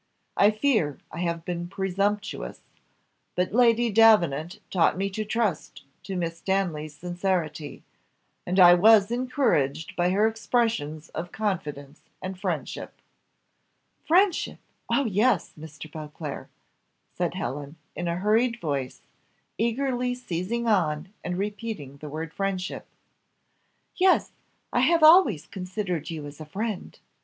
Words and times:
I 0.35 0.49
fear 0.49 0.97
I 1.11 1.19
have 1.19 1.45
been 1.45 1.67
presumptuous, 1.67 2.61
but 3.35 3.53
Lady 3.53 3.91
Davenant 3.91 4.59
taught 4.71 4.97
me 4.97 5.11
to 5.11 5.23
trust 5.23 5.83
to 6.05 6.15
Miss 6.15 6.39
Stanley's 6.39 6.95
sincerity, 6.95 7.83
and 8.43 8.59
I 8.59 8.73
was 8.73 9.11
encouraged 9.11 9.95
by 9.95 10.09
her 10.09 10.27
expressions 10.27 11.09
of 11.09 11.31
confidence 11.31 12.01
and 12.19 12.39
friendship." 12.39 12.99
"Friendship! 14.03 14.57
Oh, 14.91 15.05
yes! 15.05 15.53
Mr. 15.55 15.83
Beauclerc," 15.91 16.49
said 17.13 17.35
Helen, 17.35 17.75
in 17.95 18.07
a 18.07 18.15
hurried 18.17 18.59
voice, 18.59 19.03
eagerly 19.59 20.15
seizing 20.15 20.65
on 20.67 21.13
and 21.23 21.37
repeating 21.37 21.97
the 21.97 22.09
word 22.09 22.33
friendship; 22.33 22.87
"yes, 23.95 24.31
I 24.73 24.79
have 24.79 25.03
always 25.03 25.45
considered 25.45 26.09
you 26.09 26.25
as 26.25 26.41
a 26.41 26.45
friend. 26.47 26.97